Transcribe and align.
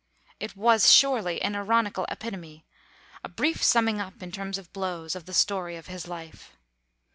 It 0.39 0.55
was, 0.57 0.91
surely, 0.91 1.39
an 1.43 1.55
ironical 1.55 2.07
epitome, 2.09 2.65
a 3.23 3.29
brief 3.29 3.61
summing 3.61 4.01
up 4.01 4.23
in 4.23 4.31
terms 4.31 4.57
of 4.57 4.73
blows, 4.73 5.15
of 5.15 5.27
the 5.27 5.31
story 5.35 5.75
of 5.75 5.85
his 5.85 6.07
life. 6.07 6.57